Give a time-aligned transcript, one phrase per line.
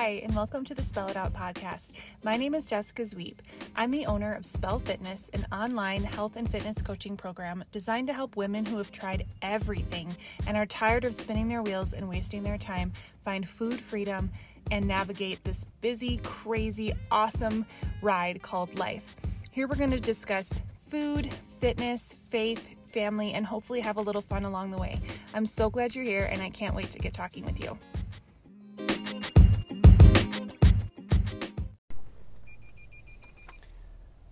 [0.00, 1.92] Hi, and welcome to the Spell It Out podcast.
[2.22, 3.34] My name is Jessica Zweep.
[3.76, 8.14] I'm the owner of Spell Fitness, an online health and fitness coaching program designed to
[8.14, 10.16] help women who have tried everything
[10.46, 12.94] and are tired of spinning their wheels and wasting their time
[13.26, 14.30] find food freedom
[14.70, 17.66] and navigate this busy, crazy, awesome
[18.00, 19.14] ride called life.
[19.50, 24.46] Here we're going to discuss food, fitness, faith, family, and hopefully have a little fun
[24.46, 24.98] along the way.
[25.34, 27.78] I'm so glad you're here, and I can't wait to get talking with you.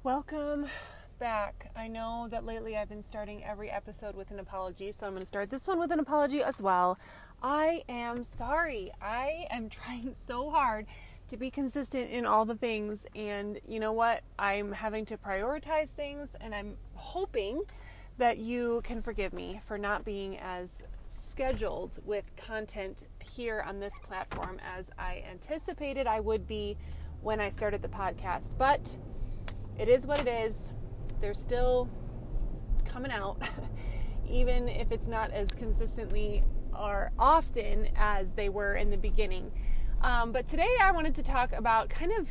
[0.08, 0.68] Welcome
[1.18, 1.70] back.
[1.76, 5.20] I know that lately I've been starting every episode with an apology, so I'm going
[5.20, 6.98] to start this one with an apology as well.
[7.42, 8.90] I am sorry.
[9.02, 10.86] I am trying so hard
[11.28, 14.22] to be consistent in all the things, and you know what?
[14.38, 17.64] I'm having to prioritize things, and I'm hoping
[18.16, 23.98] that you can forgive me for not being as scheduled with content here on this
[23.98, 26.78] platform as I anticipated I would be
[27.20, 28.52] when I started the podcast.
[28.56, 28.96] But
[29.78, 30.72] it is what it is.
[31.20, 31.88] They're still
[32.84, 33.40] coming out,
[34.28, 36.44] even if it's not as consistently
[36.76, 39.50] or often as they were in the beginning.
[40.02, 42.28] Um, but today I wanted to talk about kind of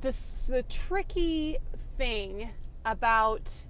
[0.00, 1.58] this the tricky
[1.96, 2.50] thing
[2.84, 3.64] about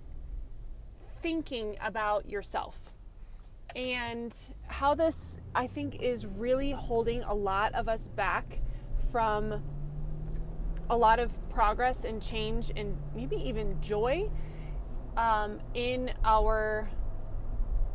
[1.21, 2.91] thinking about yourself
[3.77, 4.35] and
[4.67, 8.61] how this I think is really holding a lot of us back
[9.11, 9.63] from
[10.91, 14.31] a lot of progress and change and maybe even joy
[15.17, 16.89] um, in our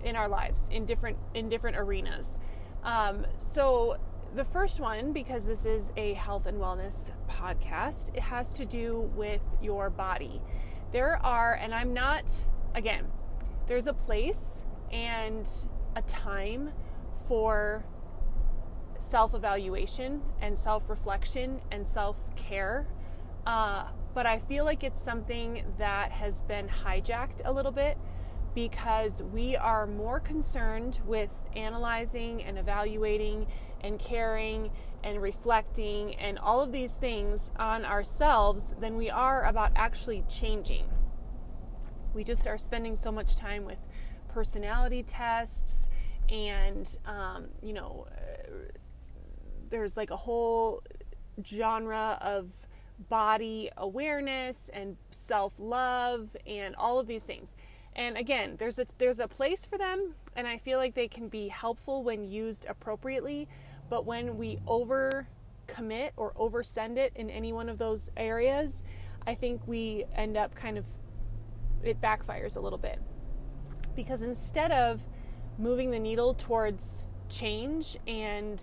[0.04, 2.38] in our lives in different in different arenas.
[2.84, 3.98] Um, so
[4.36, 9.12] the first one, because this is a health and wellness podcast, it has to do
[9.16, 10.42] with your body.
[10.92, 12.44] There are, and I'm not
[12.76, 13.08] again,
[13.68, 15.50] there's a place and
[15.96, 16.72] a time
[17.28, 17.84] for
[19.08, 22.88] self evaluation and self reflection and self care.
[23.46, 27.98] Uh, but I feel like it's something that has been hijacked a little bit
[28.56, 33.46] because we are more concerned with analyzing and evaluating
[33.82, 34.72] and caring
[35.04, 40.86] and reflecting and all of these things on ourselves than we are about actually changing.
[42.14, 43.78] We just are spending so much time with
[44.34, 45.88] personality tests
[46.30, 48.08] and, um, you know,
[49.70, 50.84] there's like a whole
[51.46, 52.50] genre of
[53.10, 57.56] body awareness and self-love and all of these things.
[57.96, 61.30] And again, there's a there's a place for them and I feel like they can
[61.30, 63.48] be helpful when used appropriately,
[63.90, 65.28] but when we over
[65.68, 68.84] commit or oversend it in any one of those areas,
[69.26, 70.86] I think we end up kind of
[71.84, 73.00] it backfires a little bit.
[73.96, 75.02] Because instead of
[75.58, 78.62] moving the needle towards change and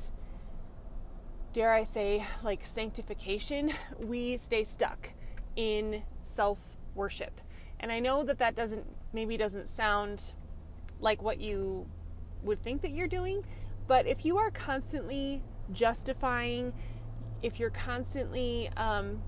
[1.55, 5.13] dare I say, like sanctification, we stay stuck
[5.57, 7.41] in self worship.
[7.81, 8.85] And I know that that doesn't,
[9.15, 10.35] maybe doesn't sound
[11.01, 11.87] like what you
[12.43, 13.45] would think that you're doing,
[13.87, 15.43] but if you are constantly
[15.73, 16.73] justifying,
[17.43, 19.23] if you're constantly, um,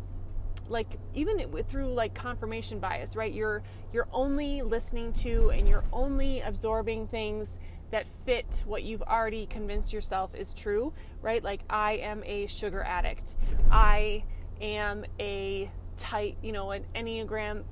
[0.69, 1.39] like even
[1.69, 3.63] through like confirmation bias right you're
[3.93, 7.57] you're only listening to and you're only absorbing things
[7.91, 10.93] that fit what you've already convinced yourself is true,
[11.23, 11.43] right?
[11.43, 13.37] Like, I am a sugar addict.
[13.71, 14.25] I
[14.61, 17.65] am a type, you know, an Enneagram,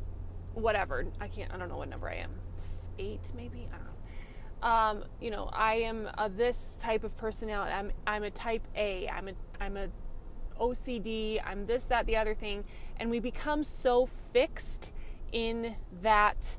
[0.54, 1.06] whatever.
[1.20, 2.30] I can't, I don't know what number I am.
[2.98, 3.68] Eight, maybe?
[3.72, 4.68] I don't know.
[4.68, 7.72] Um, you know, I am a, this type of personality.
[7.72, 9.08] I'm, I'm a type A.
[9.08, 9.88] I'm a, I'm a
[10.60, 11.40] OCD.
[11.44, 12.64] I'm this, that, the other thing.
[12.96, 14.92] And we become so fixed
[15.32, 16.56] in that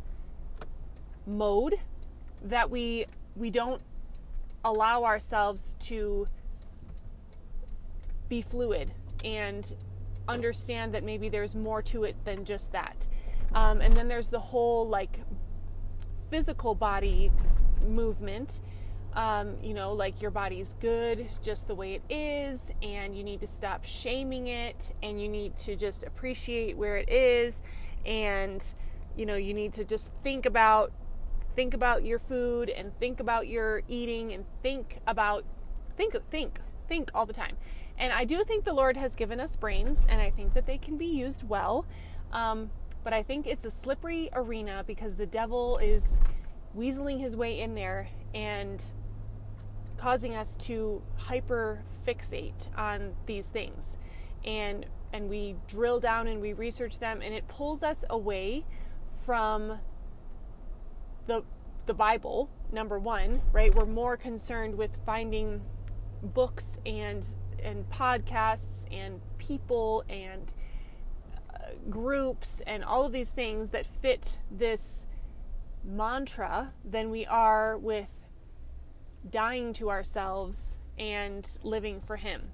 [1.26, 1.76] mode
[2.44, 3.82] that we we don't
[4.64, 6.28] allow ourselves to
[8.28, 8.92] be fluid
[9.24, 9.76] and
[10.28, 13.08] understand that maybe there's more to it than just that.
[13.54, 15.22] Um, and then there's the whole like
[16.30, 17.32] physical body
[17.88, 18.62] movement.
[19.14, 23.40] Um, you know, like your body's good just the way it is, and you need
[23.40, 27.62] to stop shaming it, and you need to just appreciate where it is,
[28.06, 28.62] and
[29.16, 30.92] you know, you need to just think about
[31.56, 35.46] think about your food and think about your eating and think about
[35.98, 37.58] think think think all the time.
[37.98, 40.78] And i do think the lord has given us brains and i think that they
[40.78, 41.86] can be used well.
[42.32, 42.72] Um,
[43.04, 46.20] but i think it's a slippery arena because the devil is
[46.78, 48.84] weaseling his way in there and
[49.98, 53.98] causing us to hyper fixate on these things.
[54.44, 58.66] And and we drill down and we research them and it pulls us away
[59.26, 59.80] from
[61.28, 61.44] the
[61.86, 63.74] the Bible, number one, right?
[63.74, 65.62] We're more concerned with finding
[66.22, 67.26] books and
[67.62, 70.54] and podcasts and people and
[71.54, 75.08] uh, groups and all of these things that fit this
[75.84, 78.10] mantra than we are with
[79.30, 82.52] dying to ourselves and living for him.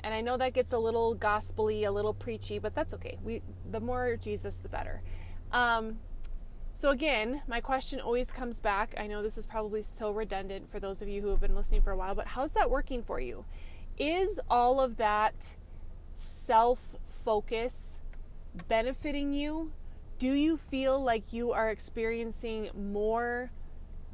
[0.00, 3.18] And I know that gets a little gospely, a little preachy, but that's okay.
[3.22, 5.02] We the more Jesus the better.
[5.52, 5.98] Um,
[6.78, 8.94] so again, my question always comes back.
[8.96, 11.82] I know this is probably so redundant for those of you who have been listening
[11.82, 13.44] for a while, but how's that working for you?
[13.98, 15.56] Is all of that
[16.14, 18.00] self-focus
[18.68, 19.72] benefiting you?
[20.20, 23.50] Do you feel like you are experiencing more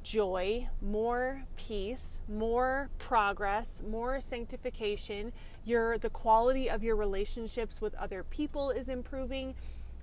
[0.03, 5.35] joy, more peace, more progress, more sanctification.
[5.67, 9.55] Your the quality of your relationships with other people is improving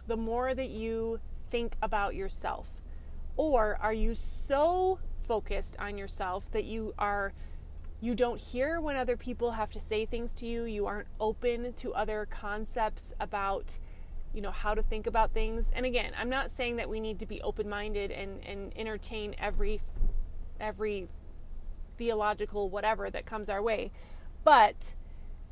[0.06, 1.20] the more that you
[1.52, 2.82] think about yourself.
[3.36, 7.34] Or are you so focused on yourself that you are
[8.00, 11.74] you don't hear when other people have to say things to you, you aren't open
[11.74, 13.78] to other concepts about
[14.34, 15.72] you know how to think about things?
[15.76, 19.82] And again i'm not saying that we need to be open-minded and, and entertain every
[20.60, 21.10] every
[21.98, 23.92] theological whatever that comes our way.
[24.44, 24.96] But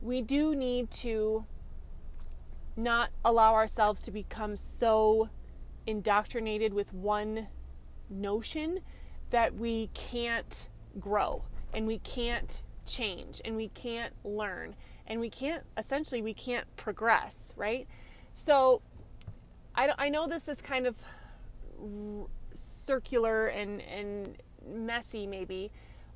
[0.01, 1.45] we do need to
[2.75, 5.29] not allow ourselves to become so
[5.87, 7.47] indoctrinated with one
[8.09, 8.79] notion
[9.29, 11.43] that we can't grow
[11.73, 17.53] and we can't change and we can't learn and we can't essentially we can't progress
[17.55, 17.87] right
[18.33, 18.81] so
[19.75, 20.95] I, I know this is kind of
[22.53, 24.37] circular and, and
[24.67, 25.71] messy, maybe,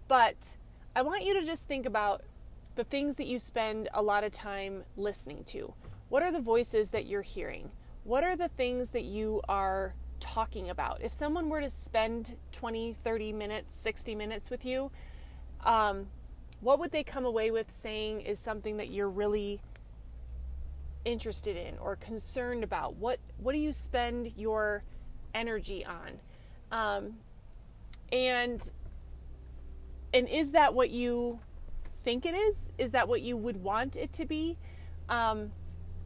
[0.07, 0.57] but
[0.95, 2.24] I want you to just think about
[2.75, 5.74] the things that you spend a lot of time listening to.
[6.10, 7.71] What are the voices that you're hearing?
[8.04, 11.02] What are the things that you are talking about?
[11.02, 14.92] If someone were to spend 20, 30 minutes, 60 minutes with you,
[15.64, 16.08] um,
[16.60, 19.62] what would they come away with saying is something that you're really
[21.06, 22.96] interested in or concerned about?
[22.96, 24.84] What what do you spend your
[25.34, 26.20] energy on?
[26.72, 27.14] Um,
[28.12, 28.72] and
[30.14, 31.40] and is that what you
[32.04, 32.72] think it is?
[32.78, 34.58] Is that what you would want it to be?
[35.10, 35.52] Um,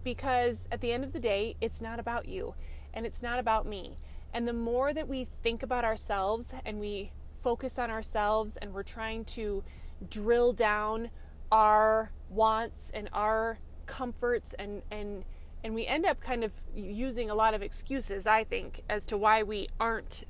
[0.08, 2.56] because at the end of the day, it's not about you
[2.94, 3.98] and it's not about me.
[4.34, 7.12] And the more that we think about ourselves and we
[7.44, 9.66] focus on ourselves and we're trying to
[10.10, 11.10] drill down
[11.52, 15.26] our wants and our comforts and and
[15.62, 19.18] and we end up kind of using a lot of excuses i think as to
[19.18, 20.26] why we aren't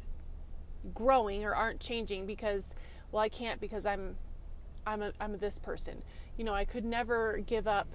[0.94, 2.76] growing or aren't changing because
[3.12, 4.16] well i can't because i'm
[4.86, 6.04] i'm a, i'm a this person
[6.38, 7.88] you know i could never give up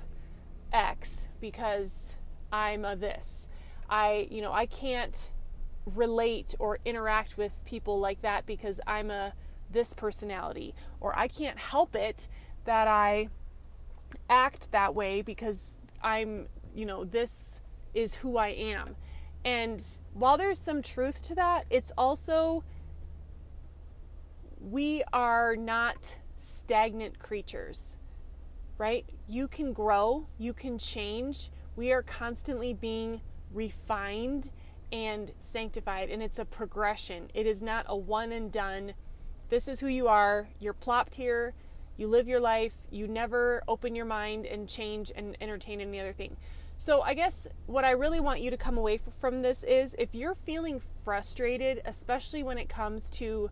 [0.72, 2.14] x because
[2.52, 3.48] i'm a this.
[3.88, 5.30] I you know i can't
[5.84, 9.34] relate or interact with people like that because i'm a
[9.70, 10.74] this personality.
[11.00, 12.28] Or i can't help it
[12.64, 13.28] that i
[14.28, 17.60] act that way because I'm, you know, this
[17.94, 18.96] is who I am.
[19.44, 19.84] And
[20.14, 22.64] while there's some truth to that, it's also
[24.60, 27.96] we are not stagnant creatures,
[28.82, 29.06] right?
[29.28, 31.50] You can grow, you can change.
[31.76, 33.20] We are constantly being
[33.52, 34.50] refined
[34.90, 37.30] and sanctified, and it's a progression.
[37.32, 38.94] It is not a one and done.
[39.48, 40.48] This is who you are.
[40.60, 41.54] You're plopped here
[41.96, 46.12] you live your life, you never open your mind and change and entertain any other
[46.12, 46.36] thing.
[46.78, 50.14] So, I guess what I really want you to come away from this is if
[50.14, 53.50] you're feeling frustrated, especially when it comes to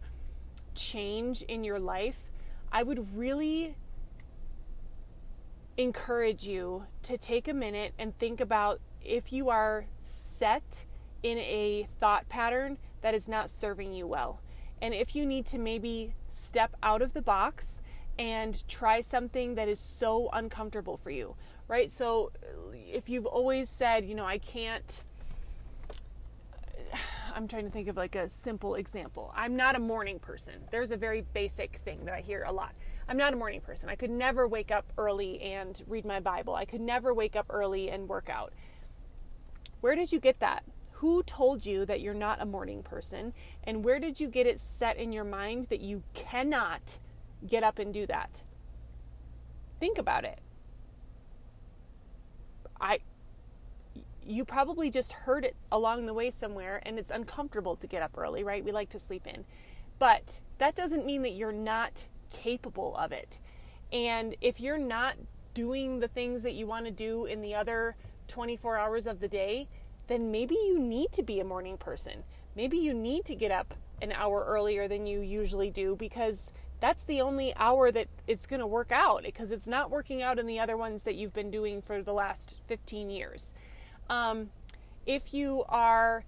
[0.74, 2.30] change in your life,
[2.72, 3.76] I would really
[5.80, 10.84] encourage you to take a minute and think about if you are set
[11.22, 14.40] in a thought pattern that is not serving you well.
[14.82, 17.82] And if you need to maybe step out of the box
[18.18, 21.34] and try something that is so uncomfortable for you,
[21.66, 21.90] right?
[21.90, 22.32] So
[22.74, 25.02] if you've always said, you know, I can't
[27.40, 29.32] I'm trying to think of like a simple example.
[29.34, 30.54] I'm not a morning person.
[30.70, 32.74] There's a very basic thing that I hear a lot.
[33.08, 33.88] I'm not a morning person.
[33.88, 36.54] I could never wake up early and read my Bible.
[36.54, 38.52] I could never wake up early and work out.
[39.80, 40.64] Where did you get that?
[40.92, 43.32] Who told you that you're not a morning person?
[43.64, 46.98] And where did you get it set in your mind that you cannot
[47.46, 48.42] get up and do that.
[49.78, 50.40] Think about it.
[52.80, 53.00] I
[54.30, 58.16] you probably just heard it along the way somewhere and it's uncomfortable to get up
[58.16, 58.64] early, right?
[58.64, 59.44] We like to sleep in.
[59.98, 63.40] But that doesn't mean that you're not capable of it.
[63.92, 65.16] And if you're not
[65.52, 67.96] doing the things that you want to do in the other
[68.28, 69.68] 24 hours of the day,
[70.06, 72.22] then maybe you need to be a morning person.
[72.54, 77.04] Maybe you need to get up an hour earlier than you usually do because that's
[77.04, 80.46] the only hour that it's going to work out because it's not working out in
[80.46, 83.52] the other ones that you've been doing for the last 15 years.
[84.10, 84.50] Um,
[85.06, 86.22] if you are,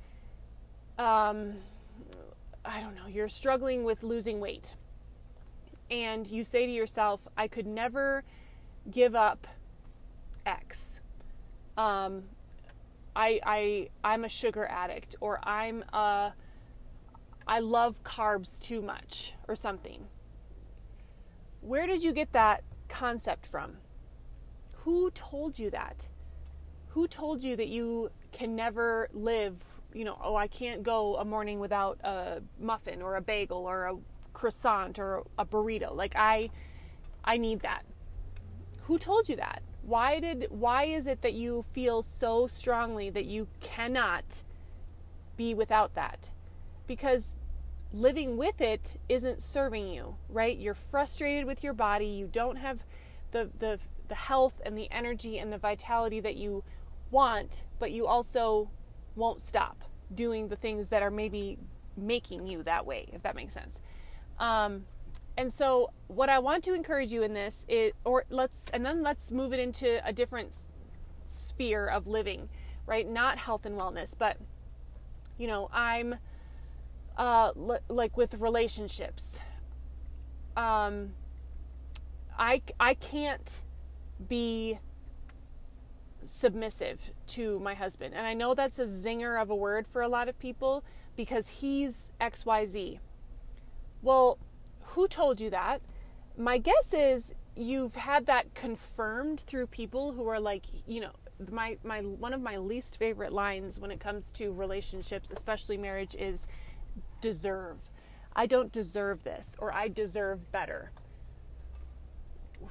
[0.98, 1.56] um,
[2.64, 4.74] I don't know, you're struggling with losing weight
[5.90, 8.24] and you say to yourself, I could never
[8.90, 9.46] give up
[10.46, 11.00] X.
[11.76, 12.22] Um,
[13.14, 16.32] I, I, I'm a sugar addict or I'm a,
[17.46, 20.06] I love carbs too much or something
[21.62, 23.76] where did you get that concept from?
[24.78, 26.08] Who told you that?
[26.92, 29.56] Who told you that you can never live,
[29.94, 33.86] you know, oh, I can't go a morning without a muffin or a bagel or
[33.86, 33.96] a
[34.32, 35.94] croissant or a burrito.
[35.94, 36.50] Like I
[37.24, 37.84] I need that.
[38.82, 39.62] Who told you that?
[39.82, 44.42] Why did why is it that you feel so strongly that you cannot
[45.36, 46.30] be without that?
[46.86, 47.36] Because
[47.92, 50.58] living with it isn't serving you, right?
[50.58, 52.06] You're frustrated with your body.
[52.06, 52.84] You don't have
[53.32, 56.64] the the the health and the energy and the vitality that you
[57.12, 58.70] want, but you also
[59.14, 61.58] won't stop doing the things that are maybe
[61.96, 63.80] making you that way, if that makes sense.
[64.38, 64.86] Um,
[65.36, 69.02] and so, what I want to encourage you in this is, or let's, and then
[69.02, 70.54] let's move it into a different
[71.26, 72.48] sphere of living,
[72.86, 73.08] right?
[73.08, 74.36] Not health and wellness, but
[75.38, 76.16] you know, I'm
[77.16, 79.40] uh, l- like with relationships.
[80.56, 81.14] Um,
[82.38, 83.62] I I can't
[84.28, 84.78] be
[86.24, 90.08] submissive to my husband, and I know that's a zinger of a word for a
[90.08, 90.84] lot of people
[91.16, 93.00] because he's X Y Z.
[94.02, 94.38] Well,
[94.80, 95.82] who told you that?
[96.36, 101.12] My guess is you've had that confirmed through people who are like, you know,
[101.50, 106.14] my my one of my least favorite lines when it comes to relationships, especially marriage,
[106.14, 106.46] is
[107.20, 107.90] deserve.
[108.34, 110.92] I don't deserve this, or I deserve better.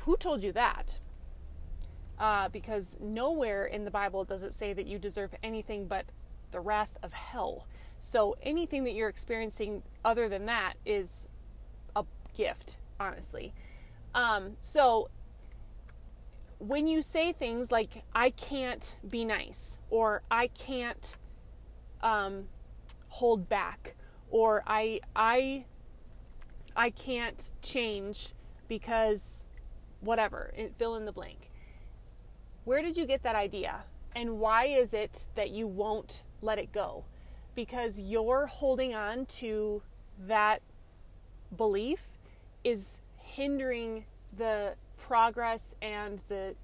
[0.06, 0.98] Who told you that?
[2.22, 6.06] Uh, because nowhere in the Bible does it say that you deserve anything but
[6.52, 7.66] the wrath of hell.
[8.00, 11.30] So anything that you're experiencing other than that is
[11.96, 12.06] a
[12.38, 13.56] gift, honestly.
[14.14, 15.10] Um, so
[16.60, 21.16] when you say things like, I can't be nice, or I can't
[22.02, 22.50] um,
[23.08, 23.96] hold back,
[24.30, 25.66] or I I
[26.76, 28.34] I can't change
[28.68, 29.46] because
[30.02, 31.51] whatever, fill in the blank.
[32.64, 33.84] Where did you get that idea?
[34.16, 37.06] And why is it that you won't let it go?
[37.56, 39.82] Because you're holding on to
[40.28, 40.62] that
[41.56, 42.18] belief
[42.64, 46.56] is hindering the progress and the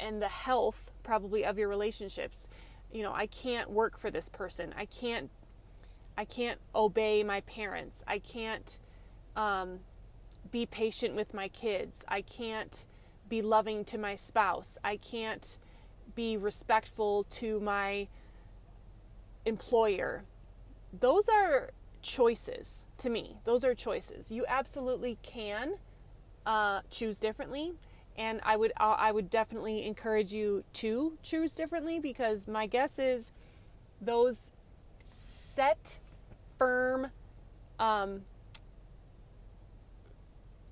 [0.00, 2.46] and the health probably of your relationships.
[2.92, 4.74] You know, I can't work for this person.
[4.76, 5.30] I can't
[6.16, 8.02] I can't obey my parents.
[8.06, 8.78] I can't
[9.36, 9.80] um,
[10.50, 12.04] be patient with my kids.
[12.08, 12.84] I can't
[13.28, 14.78] be loving to my spouse.
[14.82, 15.58] I can't
[16.14, 18.08] be respectful to my
[19.44, 20.24] employer.
[20.98, 21.70] Those are
[22.02, 23.36] choices to me.
[23.44, 24.30] Those are choices.
[24.30, 25.74] You absolutely can
[26.46, 27.74] uh, choose differently,
[28.16, 32.98] and I would uh, I would definitely encourage you to choose differently because my guess
[32.98, 33.32] is
[34.00, 34.52] those
[35.02, 35.98] set
[36.56, 37.08] firm
[37.78, 38.22] um,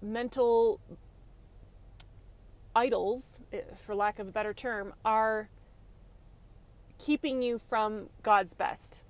[0.02, 0.80] mental
[2.76, 5.48] idols, eh, for lack of a better term, are
[6.98, 9.02] keeping you from God's best.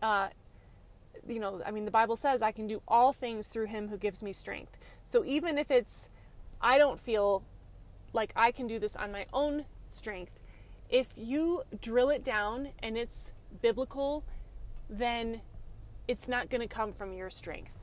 [0.00, 0.28] Uh,
[1.26, 3.96] you know, I mean, the Bible says, I can do all things through him who
[3.96, 4.76] gives me strength.
[5.04, 6.08] So even if it's,
[6.60, 7.42] I don't feel
[8.12, 10.38] like I can do this on my own strength,
[10.88, 14.24] if you drill it down and it's biblical,
[14.88, 15.40] then
[16.06, 17.81] it's not going to come from your strength.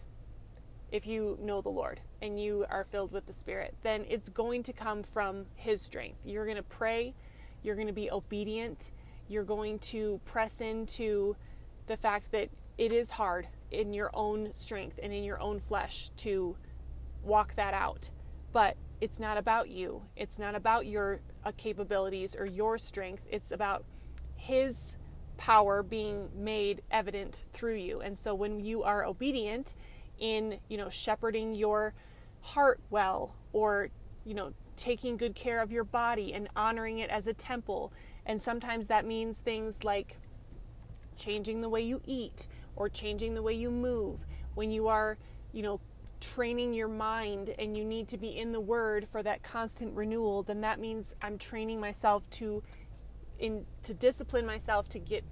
[0.91, 4.63] If you know the Lord and you are filled with the Spirit, then it's going
[4.63, 6.19] to come from His strength.
[6.25, 7.13] You're going to pray,
[7.62, 8.91] you're going to be obedient,
[9.27, 11.36] you're going to press into
[11.88, 16.10] the fact that it is hard in your own strength and in your own flesh
[16.17, 16.55] to
[17.24, 18.10] walk that out.
[18.51, 23.51] But it's not about you, it's not about your uh, capabilities or your strength, it's
[23.51, 23.86] about
[24.36, 24.98] His
[25.38, 28.01] power being made evident through you.
[28.01, 29.74] And so when you are obedient
[30.20, 31.94] in, you know, shepherding your
[32.42, 33.90] heart well or,
[34.26, 37.92] you know, taking good care of your body and honoring it as a temple,
[38.26, 40.18] and sometimes that means things like
[41.18, 44.26] changing the way you eat or changing the way you move.
[44.56, 45.18] When you are,
[45.52, 45.82] you know,
[46.22, 50.44] training your mind and you need to be in the word for that constant renewal,
[50.44, 52.64] then that means I'm training myself to
[53.38, 55.24] in to discipline myself to get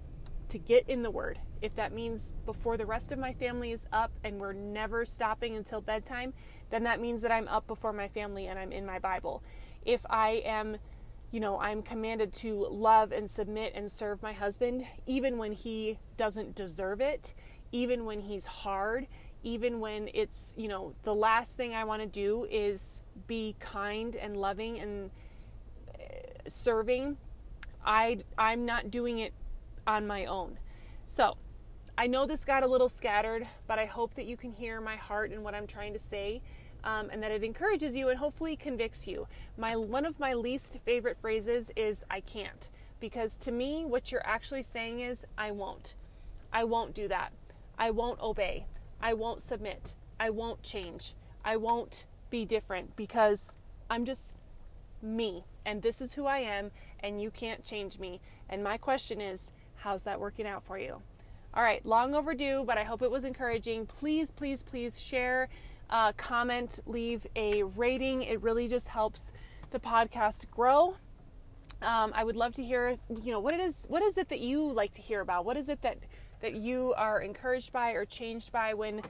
[0.50, 1.40] to get in the Word.
[1.62, 5.56] If that means before the rest of my family is up and we're never stopping
[5.56, 6.34] until bedtime,
[6.70, 9.44] then that means that I'm up before my family and I'm in my Bible.
[9.86, 10.78] If I am,
[11.32, 16.00] you know, I'm commanded to love and submit and serve my husband, even when he
[16.16, 17.34] doesn't deserve it,
[17.72, 19.08] even when he's hard,
[19.44, 24.16] even when it's, you know, the last thing I want to do is be kind
[24.16, 25.12] and loving and
[25.94, 26.00] uh,
[26.48, 27.18] serving.
[27.86, 29.34] I I'm not doing it
[29.88, 30.60] on my own.
[31.06, 31.38] So,
[31.98, 34.98] I know this got a little scattered, but I hope that you can hear my
[34.98, 36.42] heart and what I'm trying to say.
[36.84, 39.28] Um, and that it encourages you and hopefully convicts you.
[39.58, 44.26] My one of my least favorite phrases is "I can't," because to me, what you're
[44.26, 45.96] actually saying is "I won't."
[46.54, 47.34] I won't do that.
[47.80, 48.68] I won't obey.
[49.02, 49.96] I won't submit.
[50.20, 51.14] I won't change.
[51.44, 53.52] I won't be different because
[53.90, 54.36] I'm just
[55.02, 58.20] me and this is who I am and you can't change me.
[58.50, 61.02] And my question is, how's that working out for you?
[61.54, 63.86] All right, long overdue, but I hope it was encouraging.
[63.88, 65.50] Please, please, please share,
[65.90, 68.22] uh, comment, leave a rating.
[68.24, 69.32] It really just helps
[69.72, 70.98] the podcast grow.
[71.82, 73.86] Um, I would love to hear, you know, what it is.
[73.88, 75.46] What is it that you like to hear about?
[75.46, 75.98] What is it that
[76.42, 79.02] that you are encouraged by or changed by when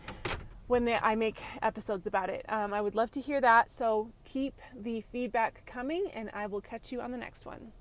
[0.68, 2.46] when they, I make episodes about it?
[2.50, 3.72] Um, I would love to hear that.
[3.72, 7.72] So keep the feedback coming, and I will catch you on the next one.